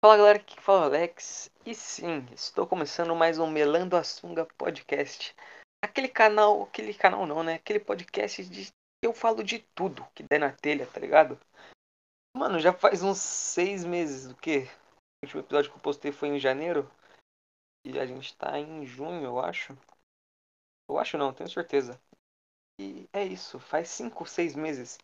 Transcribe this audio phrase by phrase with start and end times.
[0.00, 1.50] Fala galera, aqui fala é Alex.
[1.66, 5.34] E sim, estou começando mais um Melando a Sunga podcast.
[5.82, 7.54] Aquele canal, aquele canal não, né?
[7.54, 8.68] Aquele podcast de
[9.02, 11.36] eu falo de tudo que der na telha, tá ligado?
[12.32, 14.60] Mano, já faz uns seis meses do que?
[15.20, 16.88] O último episódio que eu postei foi em janeiro.
[17.84, 19.76] E a gente tá em junho, eu acho.
[20.88, 22.00] Eu acho não, tenho certeza.
[22.80, 24.96] E é isso, faz cinco, seis meses.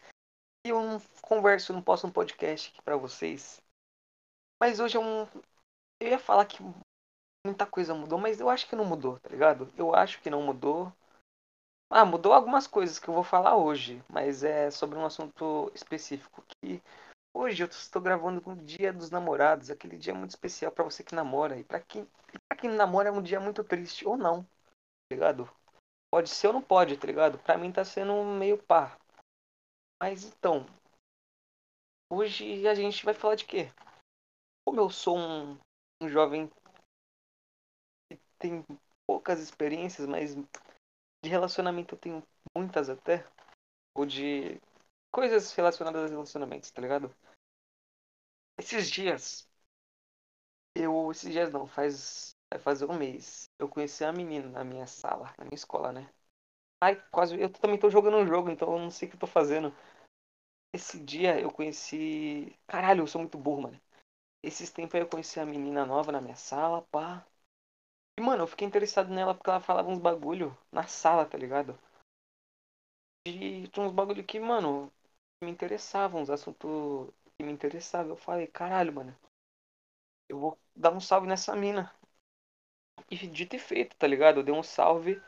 [0.64, 3.60] E eu não converso, não posto um podcast aqui pra vocês.
[4.66, 5.28] Mas hoje é um.
[6.00, 6.62] Eu ia falar que
[7.46, 9.70] muita coisa mudou, mas eu acho que não mudou, tá ligado?
[9.76, 10.90] Eu acho que não mudou.
[11.90, 16.42] Ah, mudou algumas coisas que eu vou falar hoje, mas é sobre um assunto específico
[16.48, 16.82] que
[17.34, 21.14] hoje eu estou gravando no Dia dos Namorados, aquele dia muito especial para você que
[21.14, 22.08] namora e para quem,
[22.48, 24.48] pra quem namora é um dia muito triste ou não, tá
[25.12, 25.46] ligado?
[26.10, 27.38] Pode ser ou não pode, tá ligado?
[27.40, 28.96] Pra mim tá sendo meio pá.
[30.00, 30.64] Mas então,
[32.10, 33.70] hoje a gente vai falar de quê?
[34.66, 35.58] Como eu sou um,
[36.00, 36.50] um jovem
[38.10, 38.64] que tem
[39.06, 42.22] poucas experiências, mas de relacionamento eu tenho
[42.56, 43.26] muitas até,
[43.94, 44.60] ou de
[45.12, 47.14] coisas relacionadas a relacionamentos, tá ligado?
[48.58, 49.48] Esses dias,
[50.74, 54.86] eu, esses dias não, faz, vai fazer um mês, eu conheci a menina na minha
[54.86, 56.08] sala, na minha escola, né?
[56.82, 59.20] Ai, quase, eu também tô jogando um jogo, então eu não sei o que eu
[59.20, 59.74] tô fazendo.
[60.74, 63.80] Esse dia eu conheci, caralho, eu sou muito burro, mano.
[64.44, 67.26] Esses tempos aí eu conheci a menina nova na minha sala, pá.
[68.18, 71.78] E, mano, eu fiquei interessado nela porque ela falava uns bagulho na sala, tá ligado?
[73.26, 74.92] E tinha uns bagulho que, mano,
[75.42, 78.10] me interessavam, uns assuntos que me interessavam.
[78.10, 79.16] Eu falei, caralho, mano,
[80.28, 81.90] eu vou dar um salve nessa mina.
[83.10, 84.40] E dito e feito, tá ligado?
[84.40, 85.22] Eu dei um salve,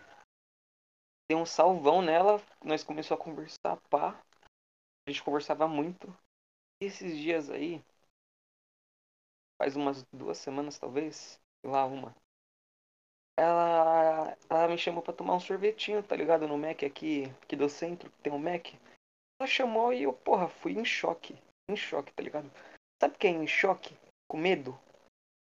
[1.26, 4.10] dei um salvão nela, nós começamos a conversar, pá.
[5.06, 6.14] A gente conversava muito.
[6.82, 7.82] E esses dias aí,
[9.58, 12.14] faz umas duas semanas talvez, sei lá, uma.
[13.38, 16.48] Ela, ela me chamou pra tomar um sorvetinho, tá ligado?
[16.48, 18.68] No Mac aqui, aqui do centro, tem um Mac.
[19.38, 21.36] Ela chamou e eu, porra, fui em choque.
[21.68, 22.50] Em choque, tá ligado?
[23.00, 23.94] Sabe quem é em choque?
[24.28, 24.78] Com medo?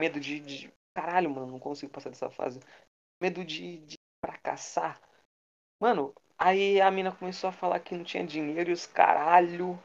[0.01, 0.73] Medo de, de.
[0.95, 2.61] Caralho, mano, não consigo passar dessa fase.
[3.21, 5.01] Medo de, de fracassar.
[5.81, 9.79] Mano, aí a mina começou a falar que não tinha dinheiro e os caralho.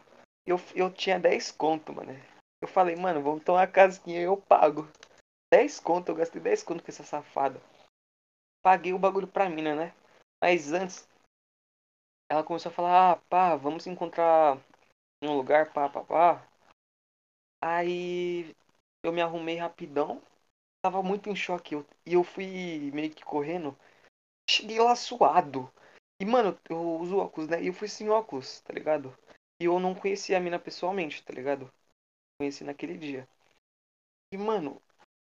[0.45, 2.13] Eu, eu tinha 10 conto, mano.
[2.61, 4.87] Eu falei, mano, vamos tomar uma casquinha e eu pago.
[5.51, 7.61] 10 conto, eu gastei 10 conto com essa safada.
[8.61, 9.93] Paguei o bagulho pra mina, né?
[10.41, 11.07] Mas antes,
[12.29, 14.57] ela começou a falar, ah, pá, vamos encontrar
[15.23, 16.47] um lugar, pá, pá, pá.
[17.61, 18.55] Aí
[19.03, 20.21] eu me arrumei rapidão.
[20.81, 21.75] Tava muito em choque.
[21.75, 23.77] Eu, e eu fui meio que correndo.
[24.49, 25.71] Cheguei lá suado.
[26.21, 27.61] E, mano, eu uso óculos, né?
[27.61, 29.15] E eu fui sem óculos, tá ligado?
[29.61, 31.71] E eu não conhecia a mina pessoalmente, tá ligado?
[32.39, 33.27] Conheci naquele dia.
[34.31, 34.81] E, mano,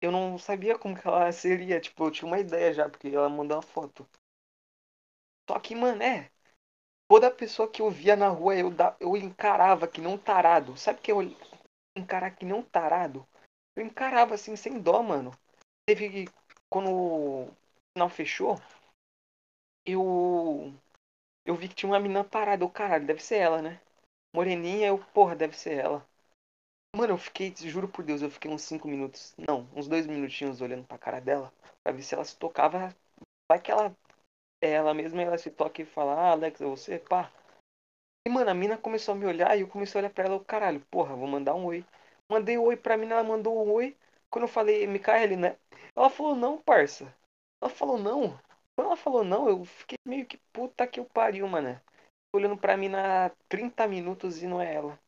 [0.02, 1.80] eu não sabia como que ela seria.
[1.81, 4.08] Tipo, eu tinha uma ideia já, porque ela mandou uma foto.
[5.50, 6.30] Só que, mano, é.
[7.09, 10.78] Toda pessoa que eu via na rua, eu, da, eu encarava que não tarado.
[10.78, 11.19] Sabe que eu
[11.97, 13.28] encarar que não tarado?
[13.75, 15.31] Eu encarava assim, sem dó, mano.
[15.88, 16.28] Teve.
[16.69, 17.47] Quando o
[17.96, 18.58] final fechou,
[19.85, 20.74] eu.
[21.46, 22.64] Eu vi que tinha uma menina parada.
[22.64, 23.81] Eu, caralho, deve ser ela, né?
[24.34, 26.08] Moreninha, eu, porra, deve ser ela.
[26.97, 29.35] Mano, eu fiquei, juro por Deus, eu fiquei uns 5 minutos.
[29.38, 31.53] Não, uns 2 minutinhos olhando pra cara dela.
[31.84, 32.91] Pra ver se ela se tocava.
[33.47, 33.96] Vai que ela.
[34.62, 36.97] É ela mesma, ela se toca e fala, ah, Alex, é você?
[36.97, 37.31] Pá.
[38.28, 40.44] E, mano, a mina começou a me olhar e eu comecei a olhar pra ela.
[40.44, 41.85] Caralho, porra, vou mandar um oi.
[42.31, 43.96] Mandei um oi pra mina, ela mandou um oi.
[44.31, 45.56] Quando eu falei, Mikael, né?
[45.96, 47.14] Ela falou, não, parça.
[47.62, 48.40] Ela falou, não.
[48.75, 51.79] Quando ela falou não, eu fiquei meio que puta que eu pariu, mano.
[52.35, 55.00] Olhando pra mim na 30 minutos e não é ela.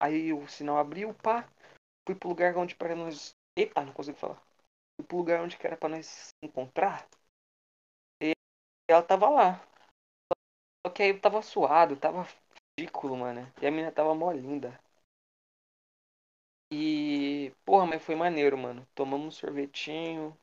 [0.00, 1.46] Aí o sinal abriu, pá.
[2.06, 3.34] Fui pro lugar onde para nós.
[3.56, 4.42] Eita, não consigo falar.
[4.96, 7.06] Fui pro lugar onde que era pra nós encontrar.
[8.22, 8.32] E
[8.88, 9.60] ela tava lá.
[10.84, 12.26] Só que aí eu tava suado, tava
[12.78, 13.52] ridículo, mano.
[13.60, 14.80] E a menina tava mó linda.
[16.72, 17.52] E.
[17.64, 18.86] Porra, mas foi maneiro, mano.
[18.94, 20.36] Tomamos um sorvetinho.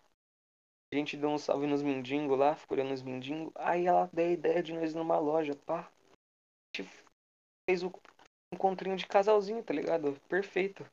[0.94, 3.52] A gente deu um salve nos mendigos lá, ficou olhando os mendigos.
[3.56, 5.80] Aí ela deu a ideia de nós ir numa loja, pá.
[5.80, 6.90] A gente
[7.68, 7.92] fez o
[8.52, 10.20] encontrinho de casalzinho, tá ligado?
[10.28, 10.86] Perfeito.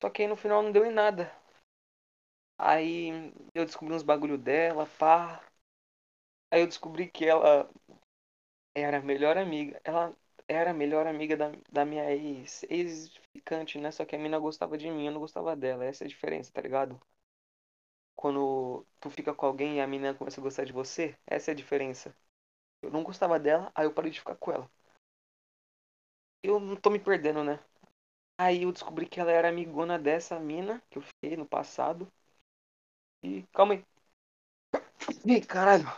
[0.00, 1.32] Só que aí no final não deu em nada.
[2.58, 5.40] Aí eu descobri uns bagulho dela, pá.
[6.50, 7.68] Aí eu descobri que ela
[8.74, 9.80] era a melhor amiga.
[9.84, 10.14] Ela
[10.48, 12.62] era a melhor amiga da, da minha ex.
[12.68, 13.90] Ex-ficante, né?
[13.90, 15.84] Só que a mina gostava de mim, eu não gostava dela.
[15.84, 17.00] Essa é a diferença, tá ligado?
[18.16, 21.52] Quando tu fica com alguém e a mina começa a gostar de você, essa é
[21.52, 22.14] a diferença.
[22.82, 24.70] Eu não gostava dela, aí eu parei de ficar com ela.
[26.44, 27.58] Eu não tô me perdendo, né?
[28.38, 32.12] Aí eu descobri que ela era amigona dessa mina que eu fiquei no passado.
[33.22, 33.84] E calma aí.
[35.24, 35.88] Ih, caralho.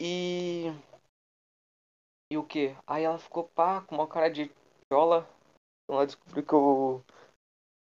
[0.00, 0.72] E.
[2.32, 2.74] E o que?
[2.86, 4.50] Aí ela ficou pá, com uma cara de
[4.90, 5.28] jola.
[5.88, 7.04] Ela descobriu que eu.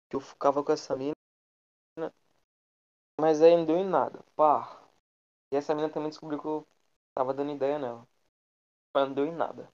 [0.09, 1.13] que eu ficava com essa mina.
[3.19, 4.23] Mas aí não deu em nada.
[4.35, 4.81] Pá.
[5.51, 6.67] E essa mina também descobriu que eu
[7.15, 8.07] tava dando ideia nela.
[8.95, 9.71] Mas não deu em nada.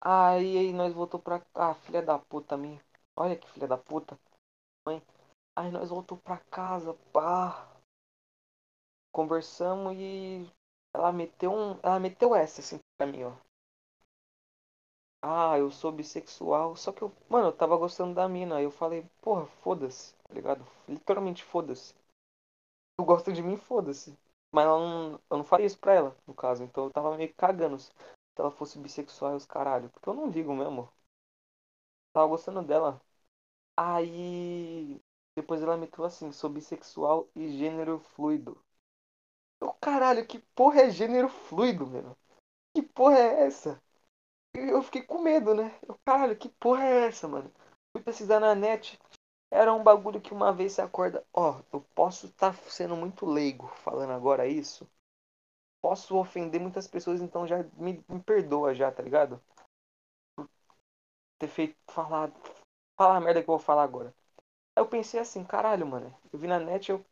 [0.00, 1.44] Aí, aí nós voltou pra.
[1.54, 2.80] Ah, filha da puta minha.
[3.14, 4.18] Olha que filha da puta.
[4.86, 5.02] Mãe.
[5.56, 7.68] Aí nós voltou pra casa, pá.
[9.12, 10.48] Conversamos e
[10.94, 11.78] ela meteu um.
[11.82, 13.32] Ela meteu essa assim pra mim, ó.
[15.22, 16.74] Ah, eu sou bissexual.
[16.76, 18.56] Só que eu, mano, eu tava gostando da mina.
[18.56, 20.66] Aí eu falei, porra, foda-se, tá ligado?
[20.88, 21.94] Literalmente foda-se.
[22.98, 24.16] Tu gosta de mim, foda-se.
[24.52, 26.62] Mas não, eu não faria isso pra ela, no caso.
[26.64, 27.76] Então eu tava meio cagando
[28.36, 29.90] se ela fosse bissexual e os caralho.
[29.90, 30.88] Porque eu não ligo mesmo.
[32.12, 33.00] Tava gostando dela.
[33.76, 35.00] Aí.
[35.36, 38.60] Depois ela meteu assim, sou bissexual e gênero fluido.
[39.60, 42.16] Eu, caralho, que porra é gênero fluido, mano?
[42.74, 43.82] Que porra é essa?
[44.54, 45.78] Eu fiquei com medo, né?
[45.88, 47.52] Eu, caralho, que porra é essa, mano?
[47.92, 48.98] Fui pesquisar na net.
[49.50, 51.26] Era um bagulho que uma vez você acorda.
[51.32, 54.88] Ó, eu posso estar tá sendo muito leigo falando agora isso.
[55.80, 59.40] Posso ofender muitas pessoas, então já me, me perdoa já, tá ligado?
[60.34, 60.48] Por
[61.38, 61.76] ter feito.
[61.90, 62.32] Falar.
[62.98, 64.14] Falar a merda que eu vou falar agora.
[64.76, 66.14] Aí eu pensei assim, caralho, mano.
[66.32, 67.04] Eu vi na net, eu.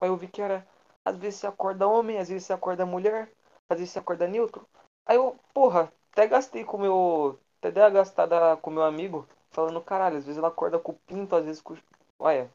[0.00, 0.66] Aí eu vi que era.
[1.04, 3.32] Às vezes você acorda homem, às vezes você acorda mulher,
[3.68, 4.68] às vezes você acorda neutro.
[5.06, 7.38] Aí eu, porra, até gastei com meu.
[7.58, 10.98] Até dei a gastada com meu amigo, falando, caralho, às vezes ela acorda com o
[11.06, 11.76] pinto, às vezes com.
[12.18, 12.50] Olha.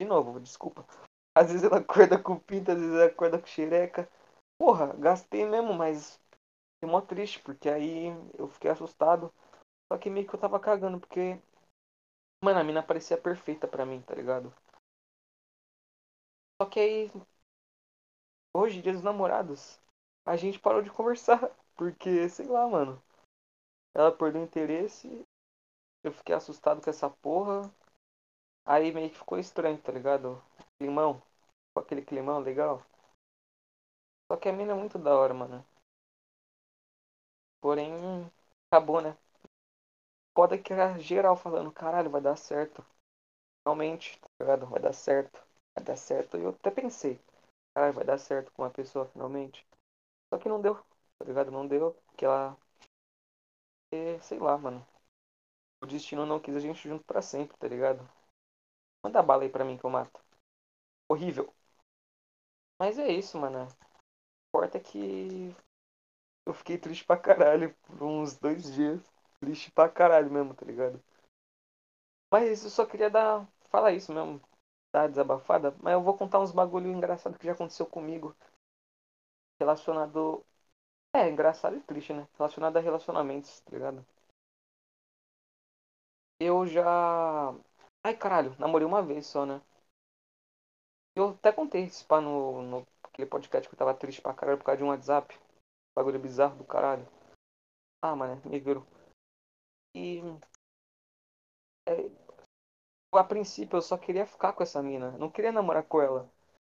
[0.00, 0.84] De novo, desculpa.
[1.34, 4.08] Às vezes ela acorda com o pinto, às vezes ela acorda com xereca.
[4.58, 6.20] Porra, gastei mesmo, mas.
[6.74, 8.08] Fiquei mó triste, porque aí
[8.38, 9.32] eu fiquei assustado.
[9.92, 11.38] Só que meio que eu tava cagando, porque.
[12.42, 14.52] Mano, a mina parecia perfeita pra mim, tá ligado?
[16.60, 17.10] Só que aí.
[18.52, 19.80] Hoje, dia dos namorados,
[20.26, 21.50] a gente parou de conversar.
[21.74, 23.00] Porque, sei lá, mano.
[23.94, 25.24] Ela perdeu interesse.
[26.04, 27.72] Eu fiquei assustado com essa porra.
[28.64, 30.42] Aí meio que ficou estranho, tá ligado?
[30.78, 31.22] Climão.
[31.74, 32.82] Com aquele climão legal.
[34.28, 35.64] Só que a mina é muito da hora, mano.
[37.60, 38.28] Porém,
[38.70, 39.16] acabou, né?
[40.34, 42.82] Foda que era geral falando, caralho, vai dar certo.
[43.62, 44.66] Finalmente, tá ligado?
[44.66, 45.42] Vai dar certo.
[45.76, 46.38] Vai dar certo.
[46.38, 47.20] E eu até pensei,
[47.74, 49.66] caralho, vai dar certo com uma pessoa finalmente.
[50.32, 50.76] Só que não deu
[51.18, 51.50] tá ligado?
[51.52, 52.56] Não deu, porque ela.
[53.92, 54.86] E, sei lá, mano.
[55.82, 58.08] O destino não quis a gente junto pra sempre, tá ligado?
[59.04, 60.20] Manda bala aí pra mim que eu mato.
[61.08, 61.54] Horrível.
[62.78, 63.68] Mas é isso, mano.
[64.48, 65.54] Importa é que.
[66.46, 69.00] Eu fiquei triste pra caralho por uns dois dias.
[69.40, 71.02] Triste pra caralho mesmo, tá ligado?
[72.32, 73.46] Mas eu só queria dar.
[73.70, 74.40] Falar isso mesmo.
[74.92, 75.74] Dar desabafada.
[75.82, 78.34] Mas eu vou contar uns bagulho engraçado que já aconteceu comigo.
[79.60, 80.44] Relacionado
[81.14, 82.28] é, engraçado e triste, né?
[82.38, 84.06] Relacionado a relacionamentos, tá ligado?
[86.40, 87.54] Eu já.
[88.02, 89.60] Ai, caralho, namorei uma vez só, né?
[91.14, 92.86] Eu até contei esse pá no, no
[93.18, 95.36] aquele podcast que eu tava triste pra caralho por causa de um WhatsApp.
[95.96, 97.04] Bagulho bizarro do caralho.
[98.00, 98.86] Ah, mano, me virou.
[99.92, 100.22] E.
[101.88, 102.08] É,
[103.12, 105.10] a princípio eu só queria ficar com essa mina.
[105.18, 106.30] Não queria namorar com ela.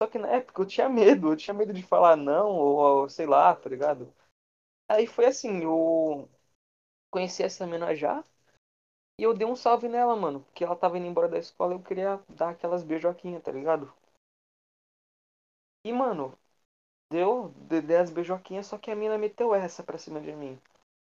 [0.01, 1.33] Só que na época eu tinha medo.
[1.33, 4.15] Eu tinha medo de falar não, ou, ou sei lá, tá ligado?
[4.89, 6.29] Aí foi assim, eu
[7.11, 8.23] conheci essa mina já.
[9.19, 10.43] E eu dei um salve nela, mano.
[10.45, 13.93] Porque ela tava indo embora da escola e eu queria dar aquelas beijoquinhas, tá ligado?
[15.85, 16.39] E, mano,
[17.11, 20.61] deu, dei as beijoquinhas, só que a mina meteu essa pra cima de mim.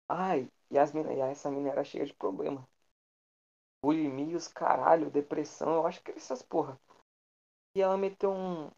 [0.09, 2.67] Ai, e, as mina, e essa mina era cheia de problema.
[3.83, 6.79] Bulimia, os caralho, depressão, eu acho que essas porra.
[7.75, 8.71] E ela meteu um.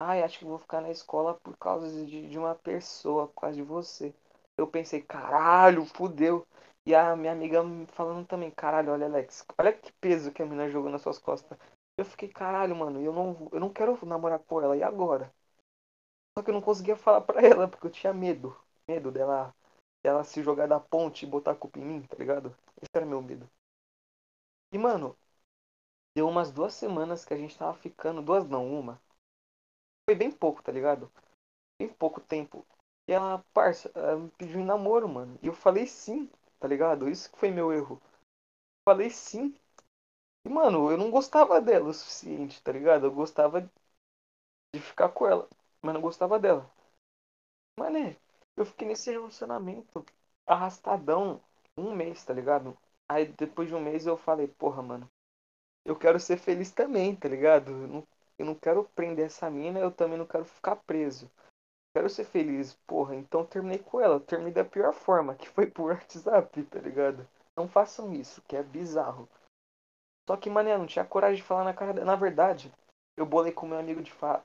[0.00, 3.56] Ai, acho que vou ficar na escola por causa de, de uma pessoa, por causa
[3.56, 4.14] de você
[4.58, 6.46] eu pensei, caralho, fudeu.
[6.86, 7.62] E a minha amiga
[7.94, 11.58] falando também, caralho, olha Alex, olha que peso que a menina jogou nas suas costas.
[11.96, 15.32] Eu fiquei, caralho, mano, eu não, eu não quero namorar com ela, e agora?
[16.40, 18.56] Só que eu não conseguia falar pra ela, porque eu tinha medo.
[18.88, 19.54] Medo dela,
[20.02, 22.56] dela se jogar da ponte e botar a culpa em mim, tá ligado?
[22.80, 23.46] Esse era meu medo.
[24.72, 25.16] E, mano,
[26.14, 29.02] deu umas duas semanas que a gente tava ficando, duas não, uma.
[30.04, 31.10] Foi bem pouco, tá ligado?
[31.78, 32.66] Bem pouco tempo.
[33.08, 35.38] E ela, parça, ela me pediu em namoro, mano.
[35.42, 36.30] E eu falei sim,
[36.60, 37.08] tá ligado?
[37.10, 38.00] Isso que foi meu erro.
[38.84, 39.54] Falei sim.
[40.44, 43.06] E, mano, eu não gostava dela o suficiente, tá ligado?
[43.06, 43.62] Eu gostava
[44.74, 45.48] de ficar com ela,
[45.82, 46.70] mas não gostava dela.
[47.78, 48.16] Mané,
[48.56, 50.04] eu fiquei nesse relacionamento
[50.46, 51.40] arrastadão
[51.76, 52.76] um mês, tá ligado?
[53.08, 55.10] Aí depois de um mês eu falei, porra, mano,
[55.84, 57.70] eu quero ser feliz também, tá ligado?
[57.70, 58.08] Eu não,
[58.38, 61.30] eu não quero prender essa mina, eu também não quero ficar preso.
[61.92, 64.20] Quero ser feliz, porra, então terminei com ela.
[64.20, 67.26] Terminei da pior forma, que foi por WhatsApp, tá ligado?
[67.56, 69.28] Não façam isso, que é bizarro.
[70.28, 72.06] Só que, mané, não tinha coragem de falar na cara dela.
[72.06, 72.72] Na verdade,
[73.16, 74.44] eu bolei com meu amigo de falar.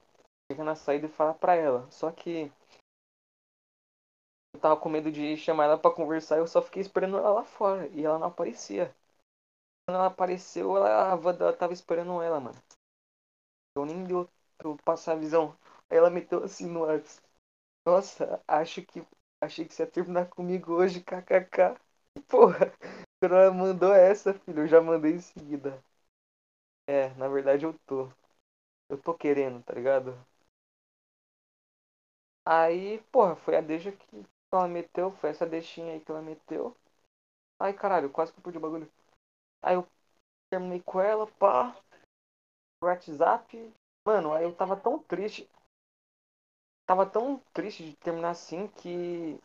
[0.52, 1.88] Chegar na saída e falar pra ela.
[1.92, 2.52] Só que.
[4.54, 7.44] Eu tava com medo de chamar ela pra conversar eu só fiquei esperando ela lá
[7.44, 7.88] fora.
[7.94, 8.94] E ela não aparecia.
[9.86, 12.58] Quando ela apareceu, ela, a Wanda tava esperando ela, mano.
[13.76, 15.56] Eu nem deu pra eu passar a visão.
[15.90, 17.02] Ela meteu assim no ar.
[17.86, 19.06] Nossa, acho que.
[19.42, 21.78] Achei que você ia terminar comigo hoje, kkk.
[22.28, 22.74] Porra,
[23.22, 25.84] quando ela mandou essa, filho, eu já mandei em seguida.
[26.88, 28.10] É, na verdade eu tô.
[28.90, 30.16] Eu tô querendo, tá ligado?
[32.46, 36.76] Aí, porra, foi a deixa que ela meteu, foi essa deixinha aí que ela meteu.
[37.60, 38.92] Ai, caralho, quase que eu perdi o bagulho.
[39.64, 39.88] Aí eu
[40.52, 41.76] terminei com ela, pá.
[42.82, 43.74] WhatsApp.
[44.06, 45.50] Mano, aí eu tava tão triste.
[46.88, 49.40] Tava tão triste de terminar assim que.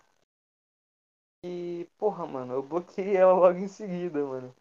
[1.42, 4.54] Que, porra, mano, eu bloqueei ela logo em seguida, mano.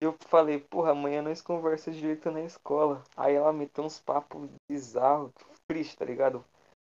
[0.00, 3.02] Eu falei, porra, amanhã nós conversa direito na escola.
[3.16, 5.32] Aí ela meteu uns papos bizarros,
[5.68, 6.44] triste, tá ligado?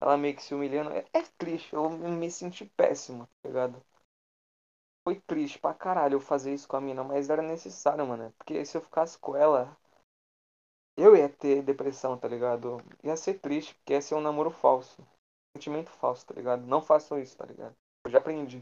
[0.06, 0.92] Ela meio que se humilhando.
[0.92, 3.84] É, é triste, eu me senti péssimo, tá ligado?
[5.04, 8.32] Foi triste pra caralho eu fazer isso com a mina, mas era necessário, mano.
[8.38, 9.76] Porque se eu ficasse com ela,
[10.98, 12.82] eu ia ter depressão, tá ligado?
[13.04, 15.02] Ia ser triste, porque ia ser um namoro falso.
[15.56, 16.66] Sentimento falso, tá ligado?
[16.66, 17.74] Não façam isso, tá ligado?
[18.06, 18.62] Eu já aprendi.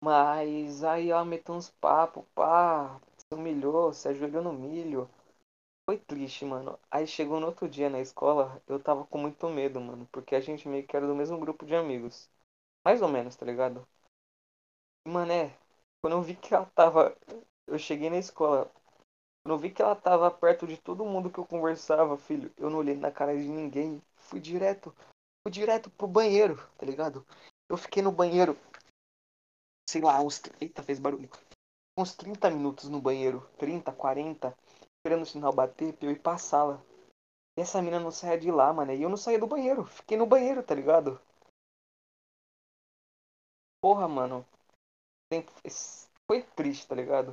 [0.00, 5.06] Mas aí ela meteu uns papos, pá, se humilhou, se ajoelhou no milho.
[5.88, 6.78] Foi triste, mano.
[6.90, 10.06] Aí chegou no outro dia na escola, eu tava com muito medo, mano.
[10.12, 12.28] Porque a gente meio que era do mesmo grupo de amigos.
[12.84, 13.86] Mais ou menos, tá ligado?
[15.06, 15.56] Mané,
[16.00, 17.16] quando eu vi que ela tava.
[17.66, 18.70] Eu cheguei na escola.
[19.42, 22.70] Quando eu vi que ela tava perto de todo mundo que eu conversava, filho, eu
[22.70, 24.02] não olhei na cara de ninguém.
[24.16, 24.94] Fui direto.
[25.42, 27.26] Fui direto pro banheiro, tá ligado?
[27.68, 28.56] Eu fiquei no banheiro.
[29.88, 30.42] Sei lá, uns.
[30.60, 31.30] Eita, fez barulho.
[31.98, 33.48] Uns 30 minutos no banheiro.
[33.58, 34.56] 30, 40
[35.06, 36.84] esperando o sinal bater pra eu ir pra sala.
[37.56, 38.92] E essa mina não saia de lá, mano.
[38.92, 39.84] E eu não saía do banheiro.
[39.84, 41.20] Fiquei no banheiro, tá ligado?
[43.80, 44.44] Porra, mano.
[46.26, 47.30] Foi triste, tá ligado?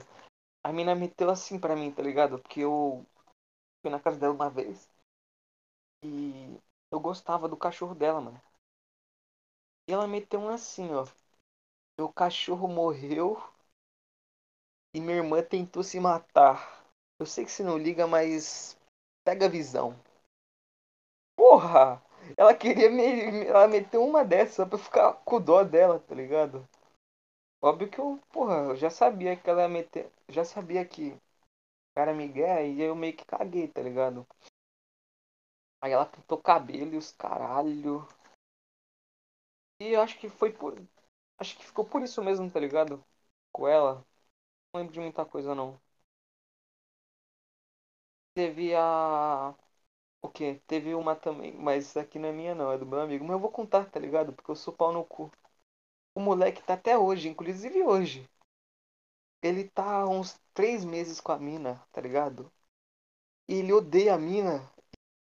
[0.64, 2.38] A mina meteu assim pra mim, tá ligado?
[2.38, 3.04] Porque eu
[3.82, 4.88] fui na casa dela uma vez.
[6.04, 6.60] E
[6.92, 8.42] eu gostava do cachorro dela, mano.
[9.88, 11.08] E ela meteu um assim, ó.
[11.98, 13.42] Meu cachorro morreu.
[14.94, 16.83] E minha irmã tentou se matar.
[17.24, 18.78] Eu sei que você não liga, mas
[19.24, 19.96] pega a visão.
[21.38, 22.04] Porra!
[22.36, 23.46] Ela queria me.
[23.48, 26.68] Ela meteu uma dessa eu ficar com dó dela, tá ligado?
[27.62, 30.12] Óbvio que eu, porra, eu já sabia que ela ia meter.
[30.28, 31.18] Já sabia que
[31.96, 34.28] cara Miguel e eu meio que caguei, tá ligado?
[35.82, 38.06] Aí ela pintou cabelo e os caralho.
[39.80, 40.78] E eu acho que foi por.
[41.40, 43.02] Acho que ficou por isso mesmo, tá ligado?
[43.54, 44.06] Com ela.
[44.74, 45.83] Não lembro de muita coisa não.
[48.36, 49.56] Teve a.
[50.22, 50.62] O quê?
[50.68, 53.24] Teve uma também, mas essa aqui não é minha não, é do meu amigo.
[53.26, 54.34] Mas eu vou contar, tá ligado?
[54.34, 55.32] Porque eu sou pau no cu.
[56.16, 58.30] O moleque tá até hoje, inclusive hoje.
[59.44, 62.52] Ele tá uns três meses com a mina, tá ligado?
[63.50, 64.72] E ele odeia a mina.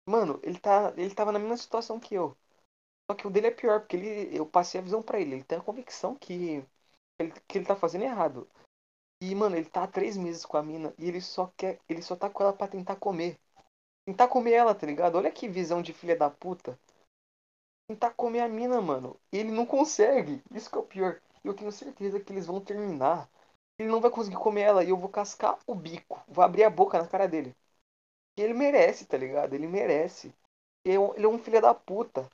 [0.06, 0.92] Mano, ele tá.
[0.96, 2.36] Ele tava na mesma situação que eu.
[3.10, 5.34] Só que o dele é pior, porque ele, eu passei a visão para ele.
[5.36, 6.64] Ele tem a convicção que
[7.18, 8.48] ele, que ele tá fazendo errado.
[9.20, 11.80] E, mano, ele tá há três meses com a mina e ele só quer.
[11.88, 13.40] Ele só tá com ela pra tentar comer.
[14.06, 15.16] Tentar comer ela, tá ligado?
[15.16, 16.78] Olha que visão de filha da puta.
[17.88, 19.18] Tentar comer a mina, mano.
[19.32, 20.42] E ele não consegue.
[20.54, 21.20] Isso que é o pior.
[21.42, 23.28] Eu tenho certeza que eles vão terminar.
[23.78, 26.22] Ele não vai conseguir comer ela e eu vou cascar o bico.
[26.28, 27.54] Vou abrir a boca na cara dele.
[28.38, 29.54] E ele merece, tá ligado?
[29.54, 30.34] Ele merece.
[30.84, 32.28] Ele é um filho da puta.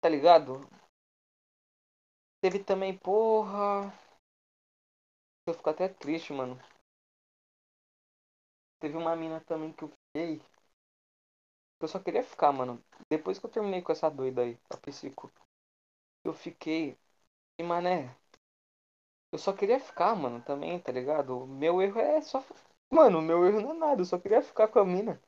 [0.00, 0.68] Tá ligado?
[2.40, 3.92] Teve também, porra.
[5.48, 6.60] Eu fico até triste, mano.
[8.78, 10.42] Teve uma mina também que eu fiquei.
[11.80, 12.84] Eu só queria ficar, mano.
[13.10, 15.32] Depois que eu terminei com essa doida aí, a psico.
[16.22, 16.98] Eu fiquei.
[17.58, 18.14] E mané.
[19.32, 21.46] Eu só queria ficar, mano, também, tá ligado?
[21.46, 22.44] Meu erro é só.
[22.90, 24.02] Mano, meu erro não é nada.
[24.02, 25.18] Eu só queria ficar com a mina.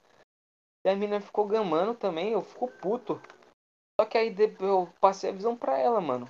[0.84, 2.32] E a mina ficou gamando também.
[2.32, 3.18] Eu fico puto.
[3.98, 6.26] Só que aí eu passei a visão pra ela, mano.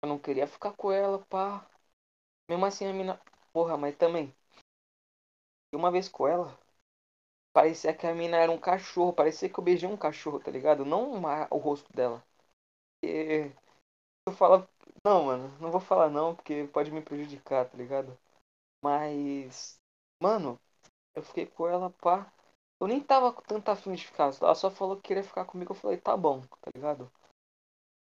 [0.00, 1.68] Eu não queria ficar com ela, pá.
[2.48, 3.20] Mesmo assim a mina.
[3.52, 4.34] Porra, mas também.
[5.72, 6.58] Uma vez com ela.
[7.52, 9.12] Parecia que a mina era um cachorro.
[9.12, 10.84] Parecia que eu beijei um cachorro, tá ligado?
[10.84, 12.24] Não uma, o rosto dela.
[13.04, 13.50] E
[14.26, 14.68] eu falo.
[15.04, 18.18] Não, mano, não vou falar não, porque pode me prejudicar, tá ligado?
[18.82, 19.80] Mas,
[20.22, 20.60] mano,
[21.14, 22.32] eu fiquei com ela, pá.
[22.80, 24.32] Eu nem tava com tanta afim de ficar.
[24.42, 25.72] Ela só falou que queria ficar comigo.
[25.72, 27.10] Eu falei, tá bom, tá ligado?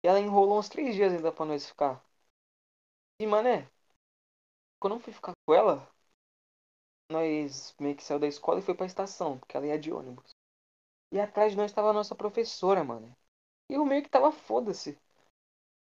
[0.03, 2.03] E ela enrolou uns três dias ainda pra nós ficar.
[3.19, 3.69] E, mané,
[4.85, 5.91] quando eu fui ficar com ela,
[7.11, 10.35] nós meio que saiu da escola e foi pra estação, porque ela ia de ônibus.
[11.11, 13.11] E atrás de nós tava a nossa professora, mano.
[13.67, 14.95] E eu meio que tava foda-se.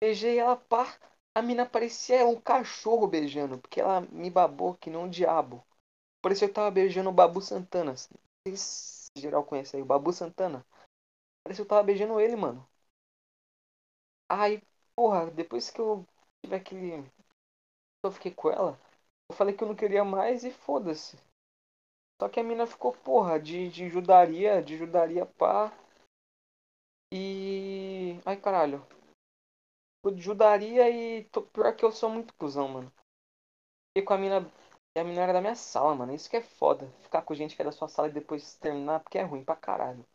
[0.01, 0.97] Beijei ela, pá.
[1.35, 5.61] A mina parecia um cachorro beijando, porque ela me babou que nem um diabo.
[6.21, 7.91] Parecia que eu tava beijando o Babu Santana.
[7.91, 8.13] Assim.
[8.47, 10.65] Não sei se geral conhece aí, o Babu Santana.
[11.43, 12.65] Parecia que eu tava beijando ele, mano.
[14.29, 14.61] Aí,
[14.95, 16.07] porra, depois que eu
[16.41, 17.11] tive aquele.
[18.03, 18.77] Eu fiquei com ela,
[19.33, 21.17] eu falei que eu não queria mais e foda-se.
[22.21, 25.73] Só que a mina ficou, porra, de, de judaria, de judaria pá.
[27.11, 28.19] E.
[28.25, 28.85] Ai caralho.
[29.97, 31.23] Ficou de judaria e.
[31.25, 31.41] Tô...
[31.41, 32.93] Pior que eu sou muito cuzão, mano.
[33.89, 34.51] Fiquei com a mina.
[34.95, 36.13] E a mina era da minha sala, mano.
[36.13, 36.87] Isso que é foda.
[37.01, 39.55] Ficar com gente que é da sua sala e depois terminar, porque é ruim pra
[39.55, 40.05] caralho.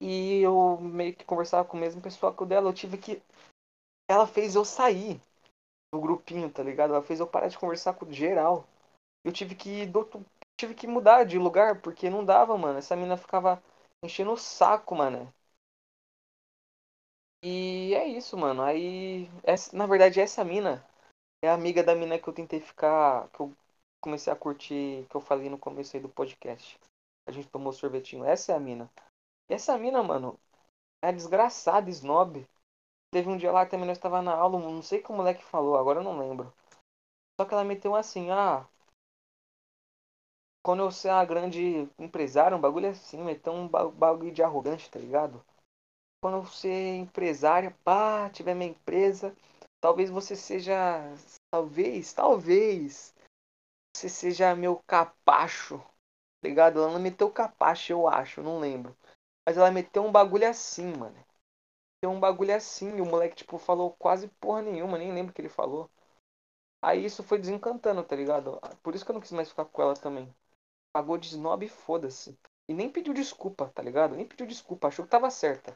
[0.00, 2.68] E eu meio que conversava com o mesmo pessoal que o dela.
[2.68, 3.22] Eu tive que.
[4.10, 5.20] Ela fez eu sair
[5.92, 6.92] do grupinho, tá ligado?
[6.94, 8.66] Ela fez eu parar de conversar com geral.
[9.24, 9.86] Eu tive que.
[10.58, 12.78] Tive que mudar de lugar, porque não dava, mano.
[12.78, 13.62] Essa mina ficava
[14.02, 15.32] enchendo o saco, mano.
[17.42, 18.62] E é isso, mano.
[18.62, 19.28] Aí.
[19.42, 19.76] Essa...
[19.76, 20.84] Na verdade, essa mina
[21.42, 23.28] é a amiga da mina que eu tentei ficar.
[23.30, 23.54] Que eu
[24.00, 25.06] comecei a curtir.
[25.08, 26.78] Que eu falei no começo aí do podcast.
[27.26, 28.24] A gente tomou sorvetinho.
[28.24, 28.90] Essa é a mina.
[29.50, 30.38] E essa mina, mano,
[31.02, 32.46] é desgraçada, snob.
[33.10, 35.42] Teve um dia lá também, nós estava na aula, não sei o que o moleque
[35.42, 36.52] falou, agora eu não lembro.
[37.40, 38.66] Só que ela meteu assim, ah.
[40.62, 44.98] Quando eu ser uma grande empresária, um bagulho assim, meteu um bagulho de arrogante, tá
[44.98, 45.42] ligado?
[46.20, 49.34] Quando eu ser empresária, pá, tiver minha empresa,
[49.80, 50.74] talvez você seja.
[51.50, 53.14] Talvez, talvez.
[53.96, 56.80] Você seja meu capacho, tá ligado?
[56.80, 58.96] Ela não meteu capacho, eu acho, não lembro.
[59.46, 61.16] Mas ela meteu um bagulho assim, mano.
[61.98, 62.96] Meteu um bagulho assim.
[62.96, 64.98] E o moleque, tipo, falou quase porra nenhuma.
[64.98, 65.90] Nem lembro o que ele falou.
[66.82, 68.60] Aí isso foi desencantando, tá ligado?
[68.82, 70.32] Por isso que eu não quis mais ficar com ela também.
[70.92, 72.38] Pagou de snob e foda-se.
[72.68, 74.14] E nem pediu desculpa, tá ligado?
[74.16, 74.88] Nem pediu desculpa.
[74.88, 75.72] Achou que tava certa.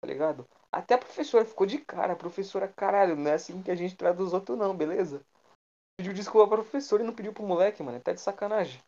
[0.00, 0.48] Tá ligado?
[0.72, 2.14] Até a professora ficou de cara.
[2.14, 5.24] A professora, caralho, não é assim que a gente trata os outros, não, beleza?
[5.96, 8.00] Pediu desculpa pra professora e não pediu pro moleque, mano.
[8.00, 8.82] Tá de sacanagem.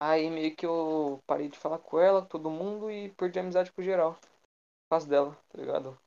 [0.00, 3.72] Aí meio que eu parei de falar com ela, todo mundo, e perdi a amizade
[3.72, 4.14] com geral.
[4.14, 5.98] Por causa dela, tá ligado?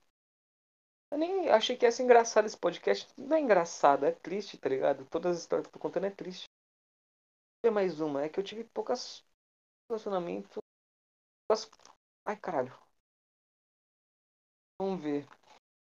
[1.12, 3.08] Eu nem achei que ia ser engraçado esse podcast.
[3.18, 5.06] Não é engraçado, é triste, tá ligado?
[5.06, 6.46] Todas as histórias que eu tô contando é triste.
[7.62, 9.24] Tem mais uma, é que eu tive poucas
[9.90, 10.58] relacionamentos.
[11.48, 11.70] Poucas...
[12.26, 12.74] Ai caralho.
[14.82, 15.26] Vamos ver.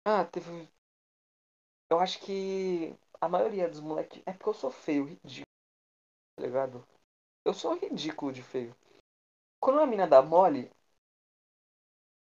[0.05, 0.69] Ah, teve.
[1.91, 4.21] Eu acho que a maioria dos moleques.
[4.25, 5.45] É porque eu sou feio, ridículo.
[6.35, 6.87] Tá ligado?
[7.43, 8.75] Eu sou ridículo de feio.
[9.59, 10.71] Quando a mina dá mole,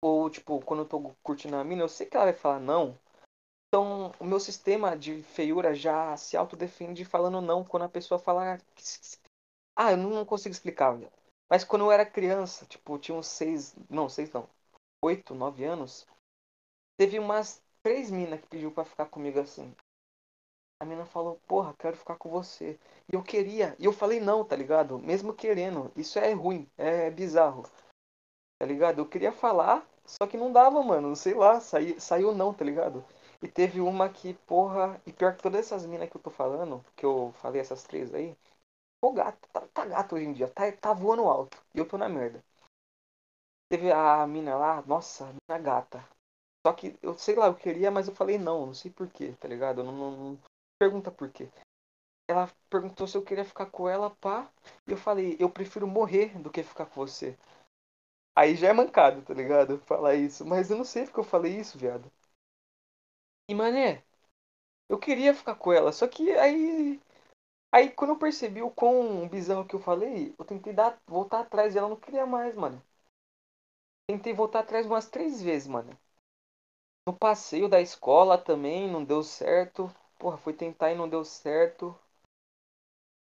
[0.02, 2.98] ou tipo, quando eu tô curtindo a mina, eu sei que ela vai falar não.
[3.68, 8.58] Então, o meu sistema de feiura já se autodefende falando não quando a pessoa fala.
[9.76, 11.12] Ah, eu não consigo explicar, velho.
[11.48, 13.74] Mas quando eu era criança, tipo, tinha uns seis.
[13.88, 14.48] Não, seis não.
[15.02, 16.06] Oito, nove anos.
[16.96, 19.74] Teve umas três minas que pediu para ficar comigo assim.
[20.80, 22.78] A mina falou, porra, quero ficar com você.
[23.10, 23.74] E eu queria.
[23.80, 24.98] E eu falei não, tá ligado?
[24.98, 25.90] Mesmo querendo.
[25.96, 27.64] Isso é ruim, é bizarro.
[28.58, 29.00] Tá ligado?
[29.00, 31.16] Eu queria falar, só que não dava, mano.
[31.16, 33.04] Sei lá, saí, saiu não, tá ligado?
[33.42, 35.00] E teve uma que, porra.
[35.06, 38.14] E pior que todas essas minas que eu tô falando, que eu falei essas três
[38.14, 38.36] aí.
[39.02, 41.58] O gato, tá, tá gato hoje em dia, tá, tá voando alto.
[41.74, 42.42] E eu tô na merda.
[43.68, 46.06] Teve a mina lá, nossa, mina gata.
[46.66, 49.48] Só que eu sei lá, eu queria, mas eu falei não, não sei porquê, tá
[49.48, 49.80] ligado?
[49.80, 50.38] Eu não, não,
[50.78, 51.48] pergunta por quê.
[52.28, 54.50] Ela perguntou se eu queria ficar com ela, pá.
[54.86, 57.36] E eu falei, eu prefiro morrer do que ficar com você.
[58.34, 59.78] Aí já é mancado, tá ligado?
[59.80, 60.46] Falar isso.
[60.46, 62.10] Mas eu não sei porque eu falei isso, viado.
[63.48, 64.04] E mané,
[64.88, 67.00] eu queria ficar com ela, só que aí.
[67.72, 71.74] Aí quando eu percebi o quão bizarro que eu falei, eu tentei dar, voltar atrás
[71.74, 72.82] e ela não queria mais, mano.
[74.06, 75.96] Tentei voltar atrás umas três vezes, mano.
[77.08, 79.92] No passeio da escola também não deu certo.
[80.18, 81.96] Porra, fui tentar e não deu certo.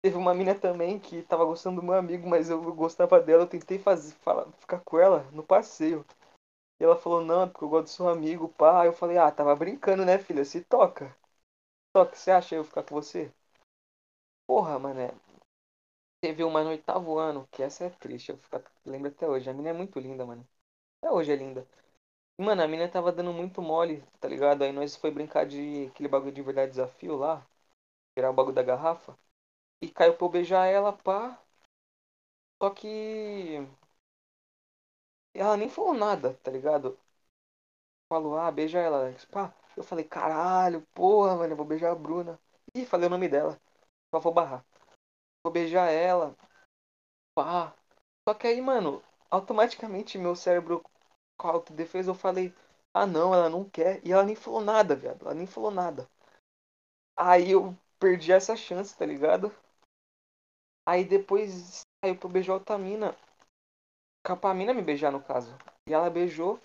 [0.01, 3.43] Teve uma mina também que tava gostando do meu amigo, mas eu gostava dela.
[3.43, 6.05] Eu tentei fazer, falar, ficar com ela no passeio.
[6.79, 8.85] E ela falou, não, porque eu gosto do seu amigo, pá.
[8.85, 10.45] Eu falei, ah, tava brincando, né, filha?
[10.45, 11.15] Se toca.
[11.93, 13.31] Toca, você acha eu ficar com você?
[14.47, 15.11] Porra, mané.
[16.21, 19.49] Teve uma no oitavo ano, que essa é triste, eu fico, lembro até hoje.
[19.49, 20.47] A mina é muito linda, mano.
[21.01, 21.67] Até hoje é linda.
[22.39, 24.63] Mano, a mina tava dando muito mole, tá ligado?
[24.63, 27.45] Aí nós foi brincar de aquele bagulho de verdade desafio lá.
[28.15, 29.17] Tirar o bagulho da garrafa.
[29.81, 31.39] E caiu pra eu beijar ela, pá.
[32.61, 33.59] Só que.
[35.33, 36.95] Ela nem falou nada, tá ligado?
[38.07, 39.25] Falou, ah, beija ela, Alex.
[39.25, 39.53] Pá.
[39.77, 42.39] Eu falei, caralho, porra, mano, eu vou beijar a Bruna.
[42.75, 43.59] Ih, falei o nome dela.
[44.13, 44.65] Só vou barrar.
[45.43, 46.35] Vou beijar ela.
[47.35, 47.73] Pá.
[48.27, 50.83] Só que aí, mano, automaticamente meu cérebro
[51.39, 52.53] com a autodefesa eu falei,
[52.93, 54.05] ah não, ela não quer.
[54.05, 55.25] E ela nem falou nada, viado.
[55.25, 56.07] Ela nem falou nada.
[57.17, 59.51] Aí eu perdi essa chance, tá ligado?
[60.85, 63.15] Aí depois saiu pra beijar outra mina.
[64.41, 65.57] Pra mina me beijar, no caso.
[65.87, 66.59] E ela beijou.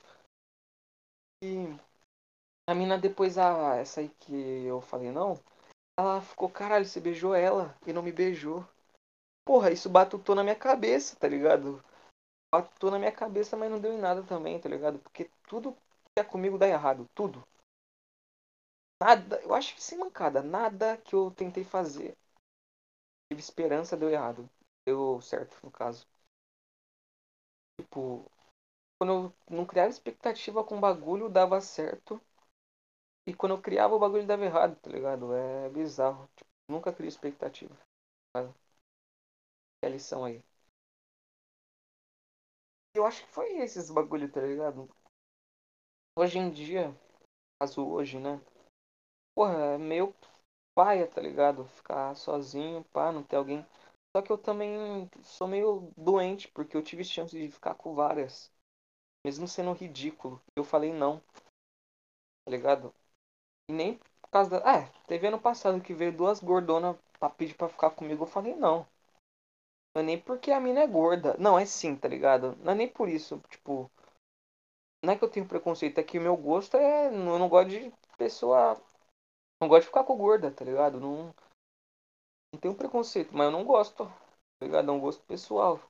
[1.43, 1.67] E
[2.69, 5.39] a mina depois, a essa aí que eu falei não,
[5.99, 8.67] ela ficou, caralho, você beijou ela e não me beijou.
[9.45, 11.85] Porra, isso batutou na minha cabeça, tá ligado?
[12.55, 14.99] Batutou na minha cabeça, mas não deu em nada também, tá ligado?
[15.01, 15.73] Porque tudo
[16.15, 17.45] que é comigo dá errado, tudo.
[19.01, 22.17] Nada, eu acho que sem mancada, nada que eu tentei fazer.
[23.29, 24.49] Tive esperança, deu errado.
[24.87, 26.07] Deu certo, no caso.
[27.79, 28.29] Tipo,
[28.99, 29.13] quando
[29.51, 32.21] eu não criava expectativa com o bagulho, dava certo.
[33.27, 35.35] E quando eu criava o bagulho dava errado, tá ligado?
[35.35, 36.27] É bizarro.
[36.35, 37.77] Tipo, nunca criei expectativa.
[39.83, 40.43] É a lição aí.
[42.95, 44.89] Eu acho que foi esses bagulho, tá ligado?
[46.17, 46.93] Hoje em dia,
[47.61, 48.41] caso hoje, né?
[49.35, 50.15] Porra, é meio
[50.75, 51.67] paia, tá ligado?
[51.67, 53.67] Ficar sozinho, pá, não ter alguém.
[54.17, 58.53] Só que eu também sou meio doente, porque eu tive chance de ficar com várias.
[59.25, 60.43] Mesmo sendo ridículo.
[60.57, 61.23] Eu falei não.
[62.45, 62.95] Tá ligado?
[63.71, 64.73] E nem por causa da.
[64.81, 68.25] É, teve ano passado que veio duas gordonas pra pedir pra ficar comigo.
[68.25, 68.87] Eu falei não.
[69.95, 71.37] Não é nem porque a mina é gorda.
[71.39, 72.57] Não, é sim, tá ligado?
[72.63, 73.41] Não é nem por isso.
[73.49, 73.91] Tipo.
[75.05, 77.07] Não é que eu tenho preconceito, é que o meu gosto é.
[77.07, 78.81] Eu não gosto de pessoa.
[79.61, 80.99] Não gosto de ficar com gorda, tá ligado?
[80.99, 81.35] Não.
[82.53, 84.07] Não tenho preconceito, mas eu não gosto.
[84.07, 84.89] Tá ligado?
[84.89, 85.81] É um gosto pessoal.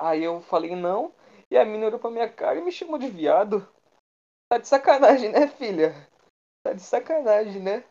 [0.00, 1.14] Aí eu falei não.
[1.50, 3.66] E a mina olhou pra minha cara e me chamou de viado.
[4.48, 5.94] Tá de sacanagem, né, filha?
[6.62, 7.84] Tá de sacanagem, né?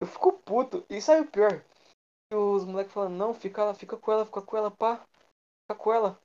[0.00, 0.84] Eu fico puto.
[0.90, 1.64] E sabe o pior?
[2.36, 4.96] Os moleques falando, não, fica lá, fica com ela, fica com ela, pá.
[5.66, 6.20] Fica com ela.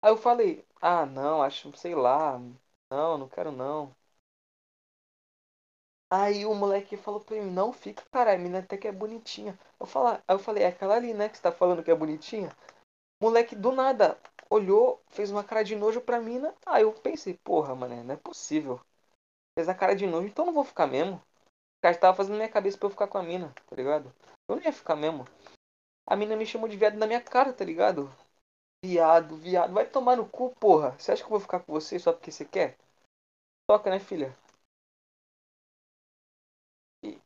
[0.00, 2.38] Aí eu falei, ah não, acho, sei lá.
[2.90, 3.92] Não, não quero não.
[6.10, 9.58] Aí o moleque falou pra mim, não, fica, cara, a mina até que é bonitinha.
[9.80, 12.50] Eu aí eu falei, é aquela ali, né, que você tá falando que é bonitinha?
[13.20, 14.18] Moleque do nada
[14.50, 16.54] olhou, fez uma cara de nojo pra mina.
[16.66, 18.80] Aí eu pensei, porra, mano, não é possível.
[19.58, 21.16] Fez a cara de nojo, então não vou ficar mesmo.
[21.16, 24.12] O cara tava fazendo minha cabeça pra eu ficar com a mina, tá ligado?
[24.48, 25.26] Eu não ia ficar mesmo.
[26.06, 28.10] A mina me chamou de viado na minha cara, tá ligado?
[28.84, 29.74] Viado, viado.
[29.74, 30.92] Vai tomar no cu, porra.
[30.98, 32.78] Você acha que eu vou ficar com você só porque você quer?
[33.68, 34.36] Toca, né, filha?
[37.04, 37.18] E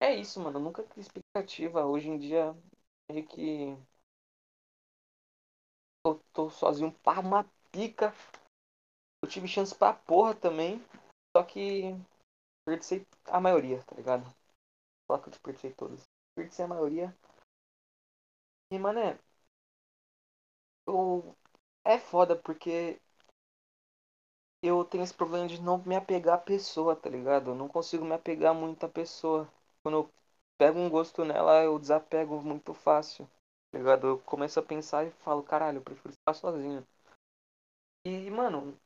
[0.00, 0.58] é isso, mano.
[0.58, 1.86] Eu nunca tive expectativa.
[1.86, 2.56] Hoje em dia,
[3.10, 3.76] meio que.
[6.04, 8.12] Eu tô sozinho para uma pica.
[9.22, 10.82] Eu tive chance pra porra também.
[11.34, 11.94] Só que.
[12.66, 14.24] Desperdicei a maioria, tá ligado?
[15.10, 16.02] Só que eu desperdicei todas
[16.34, 17.16] desperdicei a maioria.
[18.70, 19.18] E, mano,
[20.86, 21.36] eu...
[21.84, 23.00] é foda porque
[24.62, 27.50] eu tenho esse problema de não me apegar à pessoa, tá ligado?
[27.50, 29.46] Eu não consigo me apegar muito à pessoa.
[29.82, 30.10] Quando eu
[30.58, 33.26] pego um gosto nela, eu desapego muito fácil,
[33.70, 34.06] tá ligado?
[34.06, 36.86] Eu começo a pensar e falo, caralho, eu prefiro ficar sozinho.
[38.04, 38.78] E, mano,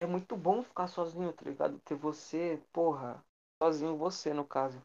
[0.00, 1.78] é muito bom ficar sozinho, tá ligado?
[1.84, 3.24] Ter você, porra,
[3.62, 4.82] sozinho você, no caso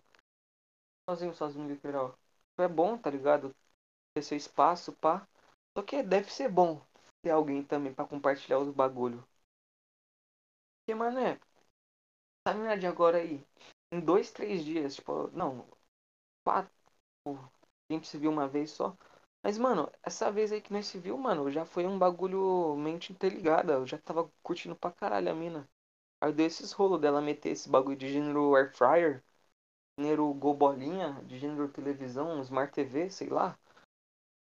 [1.10, 2.18] sozinho, sozinho, literal.
[2.58, 3.56] É bom, tá ligado?
[4.14, 5.28] Ter seu espaço, pá.
[5.78, 6.82] Só que deve ser bom
[7.24, 9.24] ter alguém também para compartilhar os bagulho.
[10.86, 11.40] Porque, mano, é.
[12.44, 13.46] Tá mina de agora aí.
[13.92, 15.66] Em dois, três dias, tipo, não.
[16.46, 16.72] Quatro.
[17.90, 18.96] A gente se viu uma vez só.
[19.44, 23.12] Mas, mano, essa vez aí que nós se viu, mano, já foi um bagulho mente
[23.14, 23.74] interligada.
[23.74, 25.70] Eu já tava curtindo pra caralho a mina.
[26.22, 29.24] Aí deu esses rolos dela meter esse bagulho de gênero air fryer
[30.00, 33.58] gênero Gobolinha, de gênero televisão, Smart TV, sei lá.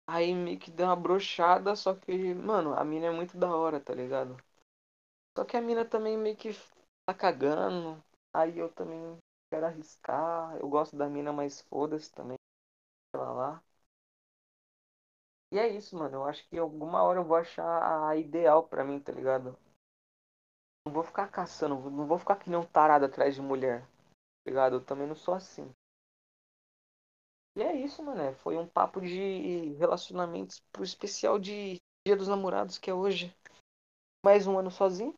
[0.10, 3.80] Aí meio que deu uma brochada, só que, mano, a mina é muito da hora,
[3.80, 4.38] tá ligado?
[5.38, 6.52] Só que a mina também meio que
[7.06, 8.02] tá cagando.
[8.34, 9.18] Aí eu também
[9.50, 10.58] quero arriscar.
[10.58, 12.38] Eu gosto da mina, mas foda-se também.
[13.16, 13.62] Sei lá.
[15.52, 16.16] E é isso, mano.
[16.16, 19.58] Eu acho que alguma hora eu vou achar a ideal pra mim, tá ligado?
[20.86, 23.86] Não vou ficar caçando, não vou ficar que nem um tarado atrás de mulher
[24.50, 24.78] ligado?
[24.78, 25.72] Eu também não sou assim.
[27.56, 28.34] E é isso, mano.
[28.36, 33.36] Foi um papo de relacionamentos pro especial de Dia dos Namorados que é hoje.
[34.24, 35.14] mais um ano sozinho,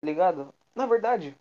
[0.00, 0.54] tá ligado?
[0.74, 1.36] Na verdade,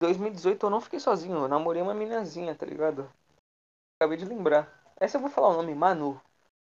[0.00, 3.12] 2018 eu não fiquei sozinho, eu namorei uma meninazinha, tá ligado?
[3.98, 4.68] Acabei de lembrar.
[4.98, 6.20] Essa eu vou falar o nome, Manu.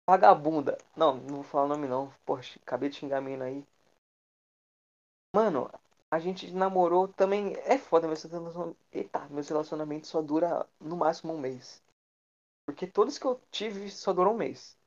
[0.10, 0.78] Vagabunda.
[0.96, 2.14] Não, não vou falar o nome não.
[2.26, 3.66] Poxa, acabei de xingar a mina aí.
[5.36, 5.70] Mano,
[6.12, 7.54] a gente namorou também.
[7.66, 8.78] É foda, meu relacionamento.
[8.92, 11.82] Eita, meu relacionamento só dura no máximo um mês.
[12.66, 14.78] Porque todos que eu tive só durou um mês.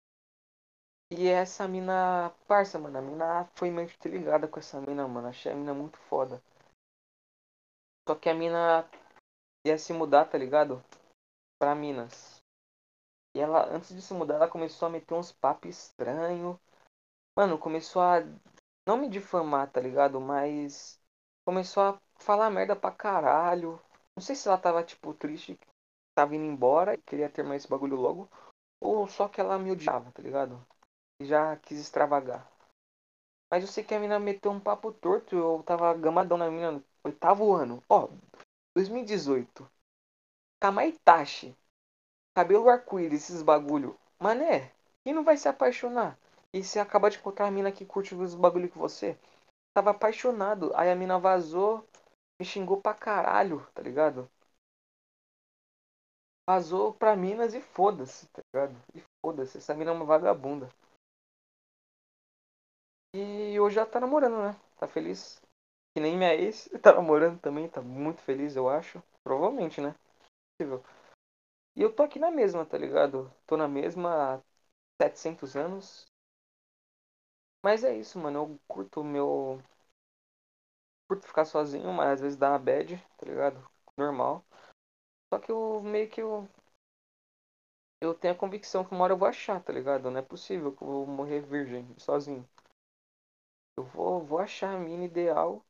[1.10, 2.30] E essa mina.
[2.46, 2.98] Parça, mano.
[2.98, 5.28] A mina foi meio que ligada com essa mina, mano.
[5.28, 6.42] Achei a mina muito foda.
[8.06, 8.88] Só que a mina
[9.66, 10.84] ia se mudar, tá ligado?
[11.58, 12.42] Pra Minas.
[13.34, 16.58] E ela, antes de se mudar, ela começou a meter uns papos estranhos.
[17.36, 18.20] Mano, começou a.
[18.86, 20.20] Não me difamar, tá ligado?
[20.20, 21.02] Mas.
[21.46, 23.78] Começou a falar merda pra caralho.
[24.16, 25.58] Não sei se ela tava, tipo, triste,
[26.14, 28.30] tava indo embora e queria terminar esse bagulho logo.
[28.80, 30.64] Ou só que ela me odiava, tá ligado?
[31.20, 32.50] E já quis extravagar.
[33.50, 35.36] Mas eu sei que a mina meteu um papo torto.
[35.36, 37.82] Eu tava gamadão na mina no oitavo ano.
[37.88, 38.08] Ó,
[38.74, 39.70] 2018.
[40.60, 41.54] Kamaitachi.
[42.34, 43.98] Cabelo arco-íris, esses bagulho.
[44.18, 44.72] Mané,
[45.04, 46.18] quem não vai se apaixonar?
[46.52, 49.18] E você acaba de encontrar a mina que curte os bagulho com você?
[49.74, 50.72] Tava apaixonado.
[50.74, 51.86] Aí a mina vazou,
[52.40, 54.30] me xingou pra caralho, tá ligado?
[56.48, 58.74] Vazou pra Minas e foda-se, tá ligado?
[58.94, 60.70] E foda-se, essa mina é uma vagabunda.
[63.14, 64.56] E hoje já tá namorando, né?
[64.76, 65.40] Tá feliz.
[65.94, 69.02] Que nem minha ex tá namorando também, tá muito feliz, eu acho.
[69.24, 69.94] Provavelmente, né?
[71.76, 73.32] E eu tô aqui na mesma, tá ligado?
[73.46, 74.40] Tô na mesma há
[75.02, 76.06] 700 anos.
[77.64, 78.38] Mas é isso, mano.
[78.38, 79.60] Eu curto o meu.
[81.08, 83.66] Curto ficar sozinho, mas às vezes dá uma bad, tá ligado?
[83.96, 84.44] Normal.
[85.32, 86.48] Só que eu meio que eu.
[88.00, 90.08] Eu tenho a convicção que uma hora eu vou achar, tá ligado?
[90.08, 92.48] Não é possível que eu vou morrer virgem, sozinho.
[93.76, 95.64] Eu vou, vou achar a mina ideal.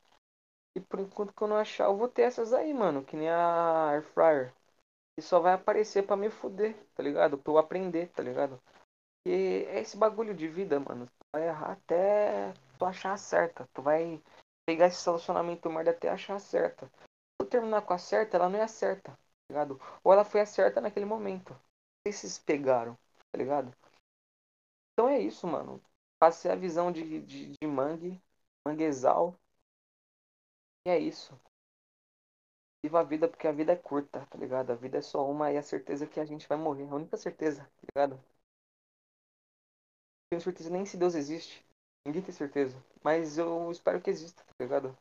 [0.76, 3.04] E por enquanto que eu não achar, eu vou ter essas aí, mano.
[3.04, 4.54] Que nem a Air Fryer.
[5.18, 7.38] E só vai aparecer pra me fuder, tá ligado?
[7.38, 8.60] Pra eu aprender, tá ligado?
[9.26, 9.32] E
[9.68, 11.08] é esse bagulho de vida, mano.
[11.34, 13.68] Vai errar até tu achar a certa.
[13.74, 14.22] Tu vai
[14.64, 16.86] pegar esse relacionamento merda até achar a certa.
[16.86, 19.18] Se tu terminar com a certa, ela não é a certa, tá
[19.50, 19.80] ligado?
[20.04, 21.52] Ou ela foi a certa naquele momento.
[22.06, 22.96] Esses pegaram,
[23.32, 23.76] tá ligado?
[24.92, 25.82] Então é isso, mano.
[26.20, 28.22] Passei a visão de, de, de mangue,
[28.64, 29.36] manguezal.
[30.86, 31.36] E é isso.
[32.84, 34.70] Viva a vida porque a vida é curta, tá ligado?
[34.70, 36.84] A vida é só uma e a certeza que a gente vai morrer.
[36.84, 38.33] A única certeza, tá ligado?
[40.34, 41.64] Tenho certeza nem se Deus existe.
[42.04, 42.76] Ninguém tem certeza.
[43.04, 44.98] Mas eu espero que exista, tá ligado?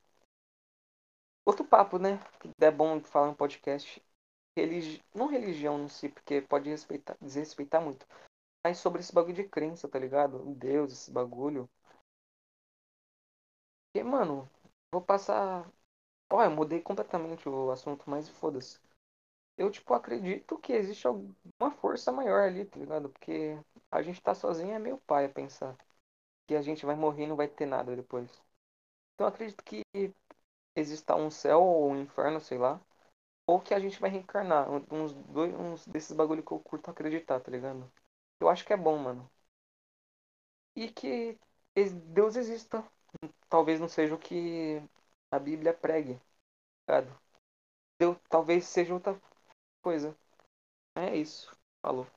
[1.44, 2.20] Outro papo, né?
[2.40, 4.00] Que é bom falar no podcast.
[4.56, 5.04] Religi...
[5.12, 8.06] Não religião não sei, porque pode respeitar, desrespeitar muito.
[8.64, 10.54] Mas sobre esse bagulho de crença, tá ligado?
[10.56, 11.68] Deus, esse bagulho.
[13.96, 14.48] E, mano,
[14.92, 15.68] vou passar
[16.32, 18.80] Ó, eu mudei completamente o assunto, mas foda-se.
[19.58, 23.10] Eu, tipo, acredito que existe alguma força maior ali, tá ligado?
[23.10, 23.58] Porque
[23.92, 25.76] a gente tá sozinho é meio pai a pensar
[26.48, 28.30] que a gente vai morrer e não vai ter nada depois.
[29.16, 29.84] Então acredito que
[30.76, 32.80] exista um céu ou um inferno, sei lá.
[33.48, 34.70] Ou que a gente vai reencarnar.
[34.92, 37.92] Uns, dois, uns desses bagulho que eu curto acreditar, tá ligado?
[38.40, 39.30] Eu acho que é bom, mano.
[40.76, 41.38] E que
[42.14, 42.84] Deus exista.
[43.50, 44.82] Talvez não seja o que
[45.32, 46.20] a Bíblia pregue.
[46.88, 47.20] Ligado?
[48.00, 49.20] Eu, talvez seja outra
[49.84, 50.18] coisa.
[50.96, 51.52] É isso.
[51.82, 52.08] Falou.